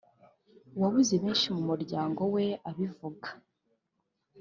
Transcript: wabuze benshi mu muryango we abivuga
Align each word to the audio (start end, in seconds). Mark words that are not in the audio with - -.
wabuze 0.81 1.13
benshi 1.23 1.47
mu 1.55 1.61
muryango 1.69 2.21
we 2.33 2.45
abivuga 2.69 3.27